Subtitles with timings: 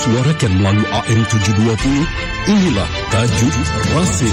[0.00, 3.52] disuarakan melalui AM 720, inilah Tajuk
[3.92, 4.32] Rasim.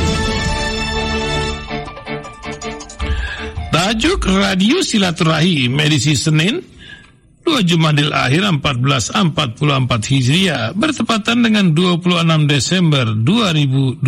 [3.76, 6.64] Tajuk Radio Silaturahim edisi Senin
[7.44, 14.08] 2 Jumadil Akhir 1444 Hijriah bertepatan dengan 26 Desember 2022.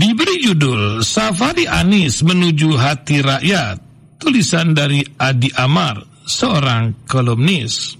[0.00, 3.84] Diberi judul Safari Anis menuju hati rakyat,
[4.16, 7.99] tulisan dari Adi Amar, seorang kolumnis.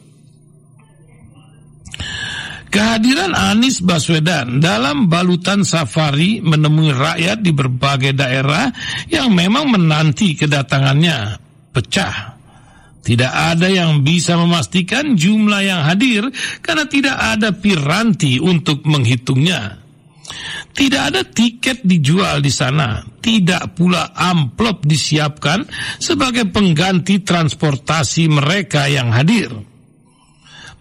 [2.71, 8.71] Kehadiran Anies Baswedan dalam balutan safari menemui rakyat di berbagai daerah
[9.11, 11.35] yang memang menanti kedatangannya
[11.75, 12.39] pecah.
[13.03, 16.31] Tidak ada yang bisa memastikan jumlah yang hadir
[16.63, 19.83] karena tidak ada piranti untuk menghitungnya.
[20.71, 25.67] Tidak ada tiket dijual di sana, tidak pula amplop disiapkan
[25.98, 29.70] sebagai pengganti transportasi mereka yang hadir.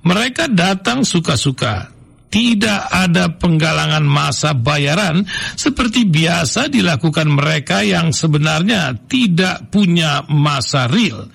[0.04, 1.92] Mereka datang suka-suka.
[2.30, 5.26] Tidak ada penggalangan masa bayaran
[5.58, 11.26] seperti biasa dilakukan mereka yang sebenarnya tidak punya masa real,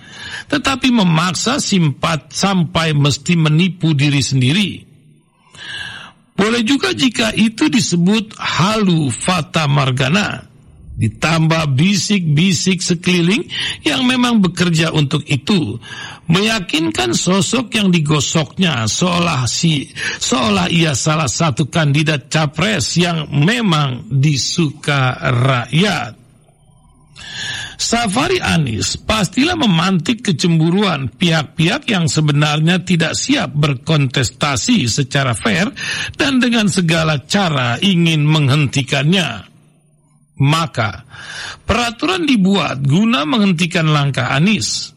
[0.46, 4.70] tetapi memaksa simpat sampai mesti menipu diri sendiri.
[6.38, 10.46] Boleh juga jika itu disebut halu fata margana,
[10.94, 13.50] ditambah bisik-bisik sekeliling
[13.82, 15.78] yang memang bekerja untuk itu,
[16.30, 19.90] meyakinkan sosok yang digosoknya seolah si
[20.22, 26.24] seolah ia salah satu kandidat capres yang memang disuka rakyat.
[27.74, 35.68] Safari Anis pastilah memantik kecemburuan pihak-pihak yang sebenarnya tidak siap berkontestasi secara fair
[36.14, 39.53] dan dengan segala cara ingin menghentikannya.
[40.34, 41.06] Maka,
[41.62, 44.90] peraturan dibuat guna menghentikan langkah Anies.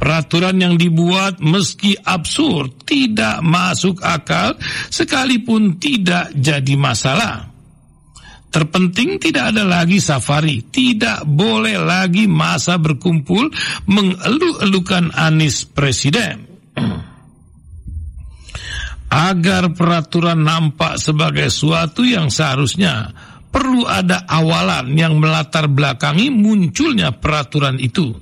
[0.00, 4.56] Peraturan yang dibuat meski absurd, tidak masuk akal,
[4.88, 7.52] sekalipun tidak jadi masalah.
[8.50, 13.52] Terpenting tidak ada lagi safari, tidak boleh lagi masa berkumpul
[13.86, 16.48] mengeluh-elukan Anies Presiden.
[19.12, 23.12] Agar peraturan nampak sebagai suatu yang seharusnya
[23.50, 28.14] perlu ada awalan yang melatar belakangi munculnya peraturan itu.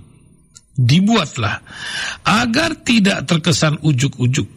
[0.78, 1.60] Dibuatlah
[2.24, 4.48] agar tidak terkesan ujuk-ujuk.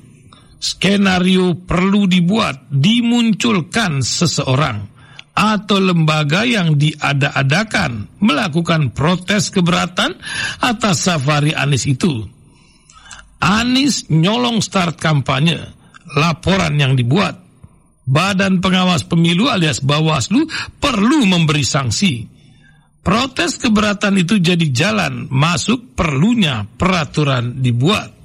[0.61, 4.85] Skenario perlu dibuat, dimunculkan seseorang
[5.33, 10.13] atau lembaga yang diada-adakan melakukan protes keberatan
[10.61, 12.21] atas safari Anies itu.
[13.41, 15.57] Anies nyolong start kampanye,
[16.13, 17.40] laporan yang dibuat
[18.11, 20.43] Badan Pengawas Pemilu alias Bawaslu
[20.83, 22.27] perlu memberi sanksi.
[23.01, 28.21] Protes keberatan itu jadi jalan masuk perlunya peraturan dibuat.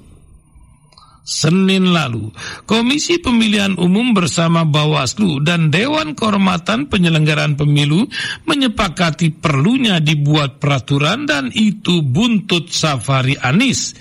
[1.27, 2.31] Senin lalu,
[2.63, 8.07] Komisi Pemilihan Umum bersama Bawaslu dan Dewan Kehormatan Penyelenggaraan Pemilu
[8.47, 13.91] menyepakati perlunya dibuat peraturan dan itu buntut safari Anis.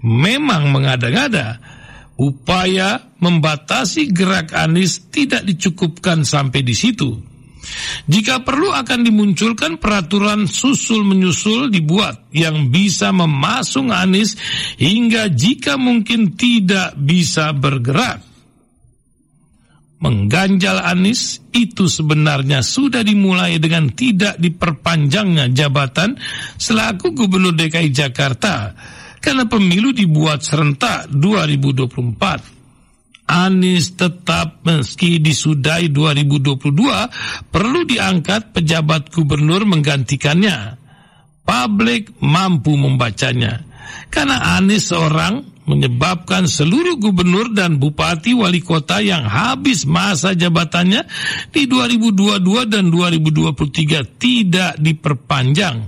[0.00, 1.60] Memang mengada-ngada,
[2.20, 7.16] upaya membatasi gerak Anies tidak dicukupkan sampai di situ.
[8.08, 14.36] Jika perlu akan dimunculkan peraturan susul menyusul dibuat yang bisa memasung Anies
[14.76, 18.28] hingga jika mungkin tidak bisa bergerak.
[20.00, 26.16] Mengganjal Anies itu sebenarnya sudah dimulai dengan tidak diperpanjangnya jabatan
[26.56, 28.72] selaku Gubernur DKI Jakarta
[29.20, 32.60] karena pemilu dibuat serentak 2024.
[33.30, 40.74] Anies tetap meski disudai 2022 perlu diangkat pejabat gubernur menggantikannya.
[41.46, 43.62] Publik mampu membacanya.
[44.10, 51.06] Karena Anies seorang menyebabkan seluruh gubernur dan bupati wali kota yang habis masa jabatannya
[51.54, 55.86] di 2022 dan 2023 tidak diperpanjang.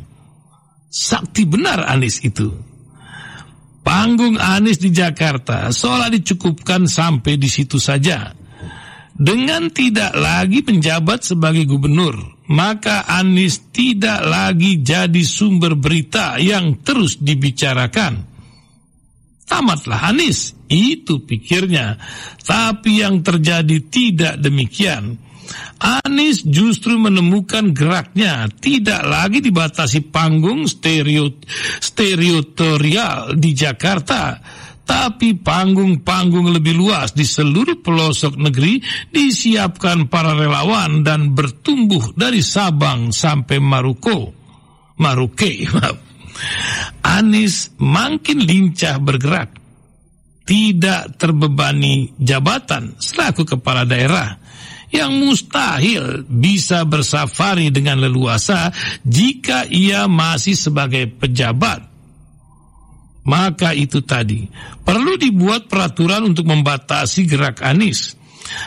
[0.87, 2.72] Sakti benar Anies itu.
[3.83, 8.31] Panggung Anies di Jakarta seolah dicukupkan sampai di situ saja.
[9.13, 12.17] Dengan tidak lagi menjabat sebagai gubernur,
[12.49, 18.33] maka Anies tidak lagi jadi sumber berita yang terus dibicarakan.
[19.45, 22.01] Tamatlah Anies, itu pikirnya.
[22.41, 25.21] Tapi yang terjadi tidak demikian.
[25.83, 31.43] Anies justru menemukan geraknya tidak lagi dibatasi panggung stereo,
[31.83, 34.39] stereotorial di Jakarta,
[34.87, 38.79] tapi panggung-panggung lebih luas di seluruh pelosok negeri
[39.11, 44.31] disiapkan para relawan dan bertumbuh dari Sabang sampai Maruko.
[45.03, 45.67] Maruke,
[47.17, 49.51] Anies makin lincah bergerak
[50.43, 54.43] tidak terbebani jabatan selaku kepala daerah
[54.93, 58.69] yang mustahil bisa bersafari dengan leluasa
[59.03, 61.89] jika ia masih sebagai pejabat.
[63.23, 64.45] Maka itu tadi,
[64.85, 68.19] perlu dibuat peraturan untuk membatasi gerak Anies.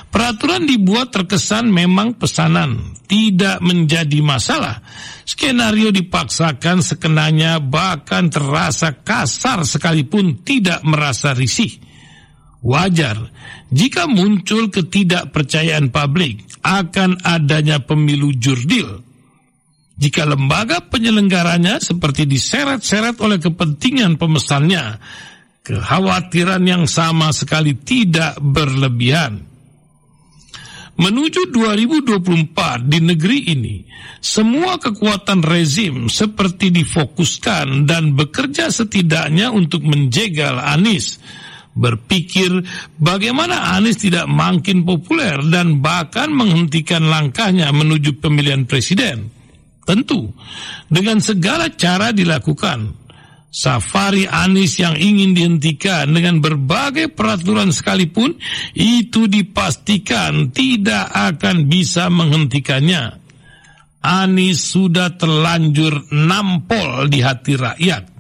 [0.10, 4.82] Peraturan dibuat terkesan memang pesanan, tidak menjadi masalah.
[5.28, 11.85] Skenario dipaksakan sekenanya bahkan terasa kasar sekalipun tidak merasa risih.
[12.66, 13.30] Wajar
[13.70, 19.06] jika muncul ketidakpercayaan publik akan adanya pemilu jurdil.
[19.96, 24.98] Jika lembaga penyelenggaranya seperti diseret-seret oleh kepentingan pemesannya,
[25.62, 29.46] kekhawatiran yang sama sekali tidak berlebihan.
[30.96, 33.76] Menuju 2024 di negeri ini,
[34.20, 41.20] semua kekuatan rezim seperti difokuskan dan bekerja setidaknya untuk menjegal Anies.
[41.76, 42.64] Berpikir
[42.96, 49.28] bagaimana Anies tidak makin populer dan bahkan menghentikan langkahnya menuju pemilihan presiden.
[49.84, 50.32] Tentu,
[50.88, 52.96] dengan segala cara dilakukan,
[53.56, 58.36] Safari Anies yang ingin dihentikan dengan berbagai peraturan sekalipun
[58.76, 63.16] itu dipastikan tidak akan bisa menghentikannya.
[64.04, 68.15] Anies sudah terlanjur nampol di hati rakyat.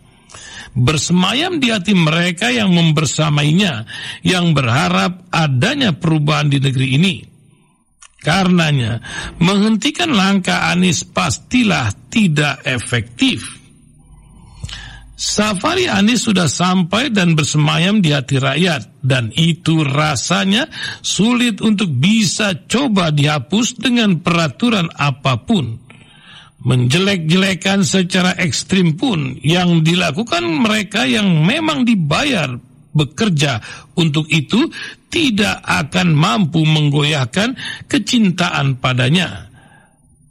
[0.75, 3.87] Bersemayam di hati mereka yang membersamainya,
[4.27, 7.15] yang berharap adanya perubahan di negeri ini.
[8.19, 8.99] Karenanya,
[9.39, 13.65] menghentikan langkah Anies pastilah tidak efektif
[15.15, 20.67] Safari Anies sudah sampai dan bersemayam di hati rakyat dan itu rasanya
[20.99, 25.84] sulit untuk bisa coba dihapus dengan peraturan apa pun.
[26.65, 32.57] Menjelek-jelekan secara ekstrim pun yang dilakukan mereka yang memang dibayar
[32.95, 33.61] bekerja
[33.93, 34.65] untuk itu
[35.13, 37.53] tidak akan mampu menggoyahkan
[37.85, 39.51] kecintaan padanya.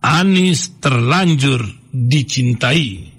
[0.02, 1.64] Anies terlanjur
[1.94, 3.14] dicintai.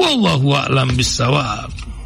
[0.00, 1.97] Wallahu a'lam bisawab.